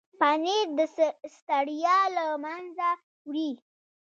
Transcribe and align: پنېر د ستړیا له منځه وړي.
پنېر 0.19 0.67
د 0.77 0.79
ستړیا 1.35 1.99
له 2.15 2.25
منځه 2.43 2.89
وړي. 3.27 3.49